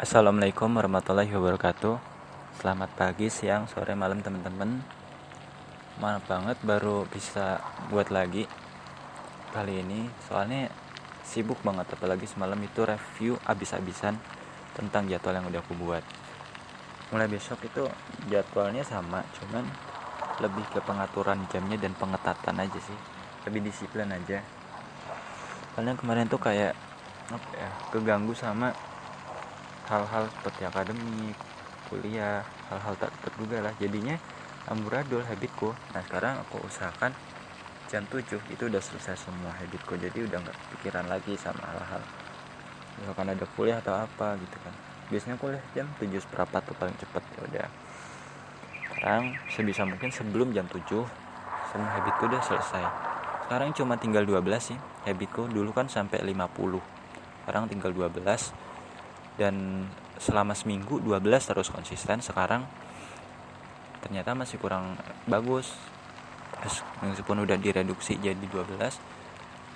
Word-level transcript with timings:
Assalamualaikum 0.00 0.80
warahmatullahi 0.80 1.28
wabarakatuh. 1.28 2.00
Selamat 2.56 2.88
pagi, 2.96 3.28
siang, 3.28 3.68
sore, 3.68 3.92
malam 3.92 4.24
teman-teman. 4.24 4.80
Maaf 6.00 6.24
banget 6.24 6.56
baru 6.64 7.04
bisa 7.04 7.60
buat 7.92 8.08
lagi 8.08 8.48
Kali 9.52 9.84
ini. 9.84 10.08
Soalnya 10.24 10.72
sibuk 11.20 11.60
banget 11.60 11.92
Apalagi 11.92 12.24
semalam 12.24 12.56
itu 12.64 12.80
review 12.80 13.36
abis-abisan 13.44 14.16
Tentang 14.72 15.04
jadwal 15.04 15.36
yang 15.36 15.52
udah 15.52 15.60
aku 15.60 15.76
buat. 15.76 16.00
Mulai 17.12 17.28
besok 17.28 17.60
itu 17.68 17.84
jadwalnya 18.32 18.80
sama 18.80 19.20
Cuman 19.36 19.68
lebih 20.40 20.64
ke 20.72 20.80
pengaturan 20.80 21.44
jamnya 21.52 21.76
dan 21.76 21.92
pengetatan 22.00 22.56
aja 22.56 22.80
sih. 22.80 22.96
Lebih 23.44 23.68
disiplin 23.68 24.08
aja. 24.08 24.40
Karena 25.76 25.92
kemarin 25.92 26.24
tuh 26.24 26.40
kayak 26.40 26.72
apa 27.28 27.48
ya, 27.52 27.68
keganggu 27.92 28.32
sama 28.32 28.72
hal-hal 29.90 30.30
seperti 30.38 30.62
akademik 30.62 31.34
kuliah 31.90 32.46
hal-hal 32.70 32.94
tak 32.94 33.10
terduga 33.26 33.58
lah. 33.58 33.74
Jadinya 33.82 34.14
amburadul 34.70 35.26
habitku. 35.26 35.74
Nah 35.90 36.02
sekarang 36.06 36.38
aku 36.46 36.62
usahakan 36.62 37.10
jam 37.90 38.06
7 38.06 38.38
itu 38.54 38.62
udah 38.70 38.78
selesai 38.78 39.18
semua 39.18 39.50
habitku. 39.58 39.98
Jadi 39.98 40.30
udah 40.30 40.38
nggak 40.38 40.56
pikiran 40.78 41.10
lagi 41.10 41.34
sama 41.34 41.66
hal-hal. 41.66 42.02
Misalkan 43.02 43.26
ada 43.34 43.44
kuliah 43.58 43.82
atau 43.82 43.98
apa 43.98 44.38
gitu 44.38 44.56
kan. 44.62 44.74
Biasanya 45.10 45.36
kuliah 45.42 45.64
jam 45.74 45.90
7 45.98 46.22
seperempat 46.22 46.62
tuh 46.70 46.76
paling 46.78 46.94
cepet. 46.94 47.22
Ya 47.34 47.40
udah. 47.50 47.68
Sekarang 48.94 49.24
sebisa 49.50 49.82
mungkin 49.82 50.14
sebelum 50.14 50.54
jam 50.54 50.70
7 50.70 50.86
semua 51.74 51.90
habitku 51.98 52.30
udah 52.30 52.42
selesai. 52.46 52.86
Sekarang 53.50 53.74
cuma 53.74 53.98
tinggal 53.98 54.22
12 54.22 54.38
sih 54.62 54.78
habitku. 55.02 55.50
Dulu 55.50 55.74
kan 55.74 55.90
sampai 55.90 56.22
50 56.22 56.78
sekarang 57.40 57.66
tinggal 57.66 57.90
12 57.90 58.69
dan 59.40 59.88
selama 60.20 60.52
seminggu 60.52 61.00
12 61.00 61.24
terus 61.24 61.72
konsisten 61.72 62.20
sekarang 62.20 62.68
ternyata 64.04 64.36
masih 64.36 64.60
kurang 64.60 65.00
bagus. 65.24 65.72
Meskipun 67.00 67.48
udah 67.48 67.56
direduksi 67.56 68.20
jadi 68.20 68.36
12 68.36 68.76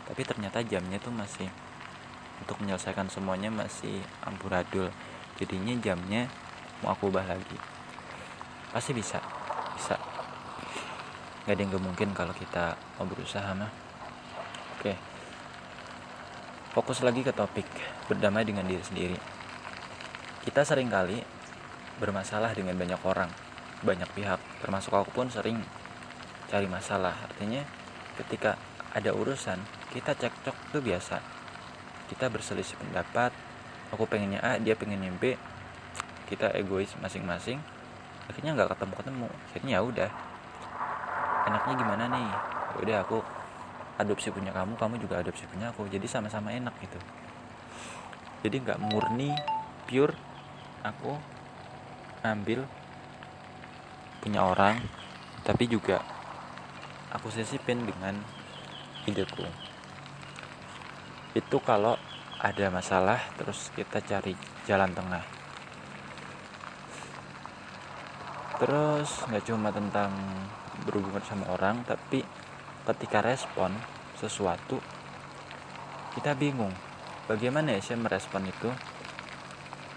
tapi 0.05 0.21
ternyata 0.21 0.61
jamnya 0.61 1.01
tuh 1.01 1.17
masih 1.17 1.49
untuk 2.45 2.61
menyelesaikan 2.61 3.09
semuanya 3.09 3.49
masih 3.49 4.05
amburadul. 4.29 4.93
Jadinya 5.41 5.73
jamnya 5.81 6.29
mau 6.85 6.93
aku 6.93 7.09
ubah 7.09 7.25
lagi. 7.25 7.57
Pasti 8.69 8.93
bisa 8.93 9.17
bisa. 9.81 9.97
Nggak 11.49 11.57
ada 11.57 11.61
yang 11.65 11.73
gak 11.73 11.85
mungkin 11.89 12.09
kalau 12.13 12.37
kita 12.37 12.77
mau 13.01 13.09
berusaha 13.09 13.49
mah. 13.57 13.73
Oke. 14.77 14.93
Fokus 16.77 17.01
lagi 17.01 17.25
ke 17.25 17.33
topik 17.33 17.65
berdamai 18.13 18.45
dengan 18.45 18.69
diri 18.69 18.85
sendiri 18.85 19.34
kita 20.45 20.61
sering 20.61 20.93
kali 20.93 21.25
bermasalah 21.97 22.53
dengan 22.53 22.77
banyak 22.77 23.01
orang, 23.09 23.33
banyak 23.81 24.07
pihak, 24.13 24.37
termasuk 24.61 24.93
aku 24.93 25.09
pun 25.09 25.33
sering 25.33 25.57
cari 26.53 26.69
masalah. 26.69 27.17
Artinya 27.25 27.65
ketika 28.21 28.61
ada 28.93 29.17
urusan, 29.17 29.57
kita 29.89 30.13
cekcok 30.13 30.53
itu 30.69 30.79
biasa. 30.85 31.25
Kita 32.13 32.29
berselisih 32.29 32.77
pendapat, 32.77 33.33
aku 33.89 34.05
pengennya 34.05 34.45
A, 34.45 34.61
dia 34.61 34.77
pengennya 34.77 35.09
B. 35.17 35.33
Kita 36.29 36.53
egois 36.53 36.93
masing-masing. 37.01 37.57
Akhirnya 38.29 38.53
nggak 38.53 38.77
ketemu-ketemu. 38.77 39.29
Akhirnya 39.49 39.73
ya 39.73 39.81
udah. 39.81 40.11
Enaknya 41.49 41.75
gimana 41.81 42.05
nih? 42.13 42.29
Ya 42.29 42.77
udah 42.85 42.97
aku 43.01 43.19
adopsi 43.97 44.29
punya 44.29 44.53
kamu, 44.53 44.77
kamu 44.77 45.01
juga 45.01 45.25
adopsi 45.25 45.49
punya 45.49 45.73
aku. 45.73 45.89
Jadi 45.89 46.05
sama-sama 46.05 46.53
enak 46.53 46.77
gitu. 46.85 47.01
Jadi 48.45 48.61
nggak 48.61 48.79
murni 48.93 49.33
pure 49.89 50.34
aku 50.85 51.17
ambil 52.21 52.69
punya 54.21 54.45
orang 54.45 54.77
tapi 55.41 55.65
juga 55.65 56.05
aku 57.09 57.33
sisipin 57.33 57.89
dengan 57.89 58.21
ideku. 59.09 59.49
Itu 61.33 61.57
kalau 61.65 61.97
ada 62.37 62.69
masalah 62.69 63.17
terus 63.41 63.73
kita 63.73 64.05
cari 64.05 64.37
jalan 64.69 64.93
tengah. 64.93 65.25
Terus 68.61 69.11
nggak 69.25 69.45
cuma 69.49 69.73
tentang 69.73 70.13
berhubungan 70.85 71.25
sama 71.25 71.49
orang 71.49 71.81
tapi 71.89 72.21
ketika 72.85 73.25
respon 73.25 73.73
sesuatu 74.21 74.85
kita 76.13 76.37
bingung. 76.37 76.77
Bagaimana 77.25 77.73
ya 77.73 77.81
sih 77.81 77.97
merespon 77.97 78.45
itu 78.45 78.69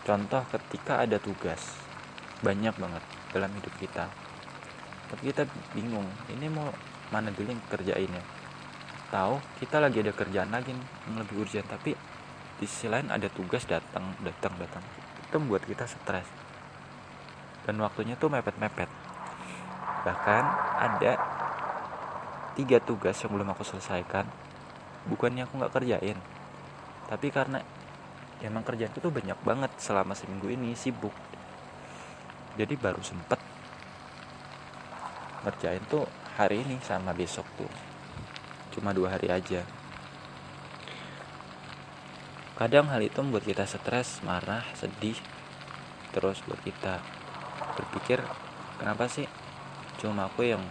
Contoh 0.08 0.40
ketika 0.48 1.04
ada 1.04 1.20
tugas. 1.20 1.76
Banyak 2.40 2.80
banget 2.80 3.04
dalam 3.36 3.52
hidup 3.60 3.76
kita. 3.76 4.08
Tapi 5.12 5.36
kita 5.36 5.44
bingung, 5.76 6.08
ini 6.32 6.48
mau 6.48 6.72
mana 7.12 7.28
dulu 7.28 7.52
yang 7.52 7.60
kerjain 7.68 8.08
ya. 8.08 8.24
Tahu 9.12 9.60
kita 9.60 9.84
lagi 9.84 10.00
ada 10.00 10.16
kerjaan 10.16 10.48
lagi 10.48 10.72
yang 10.72 11.20
lebih 11.20 11.44
urgent. 11.44 11.68
Tapi 11.68 11.92
di 12.56 12.64
sisi 12.64 12.88
lain 12.88 13.12
ada 13.12 13.28
tugas 13.28 13.68
datang 13.68 14.16
datang 14.24 14.56
datang. 14.56 14.84
Itu 15.28 15.44
membuat 15.44 15.68
kita 15.68 15.84
stres. 15.84 16.32
Dan 17.68 17.84
waktunya 17.84 18.16
tuh 18.16 18.32
mepet-mepet. 18.32 18.88
Bahkan 20.08 20.44
ada 20.88 21.14
tiga 22.56 22.80
tugas 22.80 23.20
yang 23.20 23.36
belum 23.36 23.52
aku 23.52 23.68
selesaikan. 23.68 24.24
Bukannya 25.12 25.44
aku 25.44 25.60
nggak 25.60 25.76
kerjain 25.76 26.16
tapi 27.08 27.32
karena 27.32 27.64
ya 28.38 28.54
emang 28.54 28.62
kerjaan 28.62 28.94
itu 28.94 29.10
banyak 29.10 29.40
banget 29.42 29.72
selama 29.82 30.14
seminggu 30.14 30.50
ini 30.50 30.78
sibuk. 30.78 31.14
Jadi 32.58 32.74
baru 32.78 33.02
sempet 33.02 33.42
ngerjain 35.46 35.82
tuh 35.90 36.06
hari 36.38 36.62
ini 36.62 36.78
sama 36.86 37.14
besok 37.14 37.46
tuh. 37.58 37.70
Cuma 38.74 38.94
dua 38.94 39.18
hari 39.18 39.30
aja. 39.34 39.66
Kadang 42.58 42.90
hal 42.90 43.06
itu 43.06 43.22
membuat 43.22 43.46
kita 43.46 43.70
stres 43.70 44.22
marah 44.26 44.66
sedih 44.74 45.18
terus 46.10 46.42
buat 46.50 46.58
kita 46.66 46.98
berpikir 47.78 48.18
kenapa 48.82 49.06
sih 49.06 49.30
cuma 50.02 50.26
aku 50.26 50.42
yang 50.50 50.66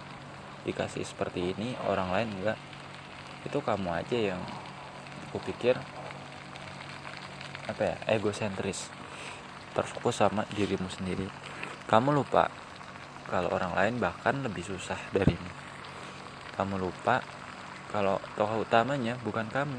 dikasih 0.67 1.07
seperti 1.07 1.55
ini 1.55 1.79
orang 1.87 2.11
lain 2.11 2.29
enggak? 2.43 2.59
Itu 3.47 3.63
kamu 3.63 4.03
aja 4.03 4.35
yang 4.35 4.43
aku 5.31 5.39
pikir 5.47 5.79
apa 7.67 7.83
ya 7.83 7.97
egosentris. 8.17 8.89
Terfokus 9.75 10.23
sama 10.23 10.49
dirimu 10.55 10.89
sendiri. 10.89 11.29
Kamu 11.87 12.15
lupa 12.15 12.49
kalau 13.27 13.51
orang 13.53 13.75
lain 13.75 13.95
bahkan 13.99 14.39
lebih 14.41 14.63
susah 14.63 14.99
darimu. 15.11 15.51
Kamu 16.57 16.81
lupa 16.81 17.21
kalau 17.91 18.23
tokoh 18.39 18.65
utamanya 18.65 19.19
bukan 19.21 19.47
kamu 19.51 19.79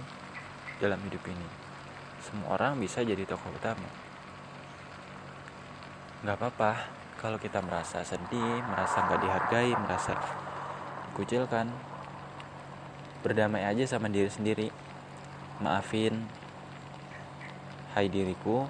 dalam 0.84 1.00
hidup 1.08 1.24
ini. 1.26 1.48
Semua 2.22 2.60
orang 2.60 2.78
bisa 2.78 3.02
jadi 3.02 3.24
tokoh 3.24 3.50
utama. 3.56 3.90
Nggak 6.22 6.38
apa-apa 6.38 6.72
kalau 7.18 7.42
kita 7.42 7.64
merasa 7.66 8.06
sedih 8.06 8.62
merasa 8.68 9.02
nggak 9.08 9.22
dihargai 9.24 9.72
merasa 9.74 10.14
dikucilkan. 11.12 11.72
Berdamai 13.26 13.66
aja 13.66 13.84
sama 13.90 14.12
diri 14.12 14.30
sendiri. 14.30 14.68
Maafin 15.58 16.30
Hai 17.98 18.14
diriku, 18.14 18.62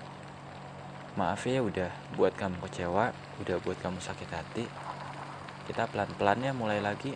maaf 1.20 1.44
ya 1.44 1.60
udah 1.60 1.92
buat 2.16 2.32
kamu 2.40 2.64
kecewa, 2.64 3.12
udah 3.44 3.60
buat 3.60 3.76
kamu 3.84 4.00
sakit 4.00 4.30
hati. 4.32 4.64
Kita 5.68 5.84
pelan-pelan 5.92 6.48
ya 6.48 6.56
mulai 6.56 6.80
lagi. 6.80 7.12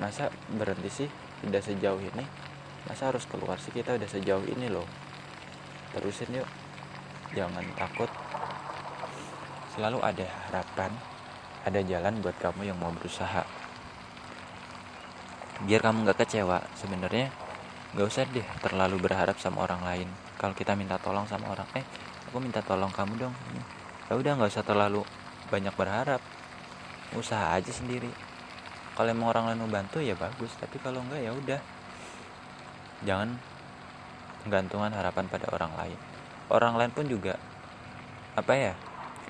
Masa 0.00 0.32
berhenti 0.56 1.04
sih? 1.04 1.10
Udah 1.44 1.60
sejauh 1.60 2.00
ini? 2.00 2.24
Masa 2.88 3.12
harus 3.12 3.28
keluar 3.28 3.60
sih 3.60 3.76
kita 3.76 3.92
udah 3.92 4.08
sejauh 4.08 4.40
ini 4.48 4.72
loh. 4.72 4.88
Terusin 5.92 6.32
yuk. 6.32 6.48
Jangan 7.36 7.68
takut. 7.76 8.08
Selalu 9.76 10.00
ada 10.00 10.24
harapan, 10.48 10.96
ada 11.68 11.80
jalan 11.84 12.24
buat 12.24 12.40
kamu 12.40 12.64
yang 12.64 12.80
mau 12.80 12.88
berusaha. 12.88 13.44
Biar 15.68 15.84
kamu 15.84 16.08
gak 16.08 16.24
kecewa, 16.24 16.64
sebenarnya 16.72 17.28
Gak 17.96 18.12
usah 18.12 18.28
deh 18.28 18.44
terlalu 18.60 19.00
berharap 19.00 19.40
sama 19.40 19.64
orang 19.64 19.80
lain. 19.80 20.08
Kalau 20.36 20.52
kita 20.52 20.76
minta 20.76 21.00
tolong 21.00 21.24
sama 21.24 21.48
orang 21.48 21.64
eh 21.72 21.84
aku 22.28 22.36
minta 22.44 22.60
tolong 22.60 22.92
kamu 22.92 23.16
dong. 23.16 23.34
Ya 24.12 24.20
udah 24.20 24.36
nggak 24.36 24.52
usah 24.52 24.60
terlalu 24.60 25.00
banyak 25.48 25.72
berharap. 25.72 26.20
Usaha 27.16 27.56
aja 27.56 27.72
sendiri. 27.72 28.12
Kalau 28.92 29.08
emang 29.08 29.32
orang 29.32 29.48
lain 29.48 29.64
mau 29.64 29.72
bantu 29.80 30.04
ya 30.04 30.12
bagus. 30.12 30.52
Tapi 30.60 30.76
kalau 30.76 31.00
enggak 31.08 31.24
ya 31.24 31.32
udah. 31.32 31.60
Jangan 33.08 33.32
gantungan 34.44 34.92
harapan 34.92 35.24
pada 35.32 35.48
orang 35.56 35.72
lain. 35.80 35.98
Orang 36.52 36.76
lain 36.76 36.92
pun 36.92 37.08
juga 37.08 37.40
apa 38.36 38.52
ya 38.60 38.72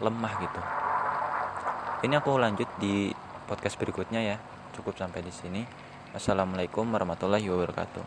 lemah 0.03 0.33
gitu. 0.43 0.61
Ini 2.03 2.19
aku 2.19 2.35
lanjut 2.35 2.67
di 2.83 3.15
podcast 3.47 3.79
berikutnya 3.79 4.27
ya. 4.27 4.37
Cukup 4.75 4.99
sampai 4.99 5.23
di 5.23 5.31
sini. 5.31 5.63
Assalamualaikum 6.11 6.83
warahmatullahi 6.91 7.47
wabarakatuh 7.47 8.05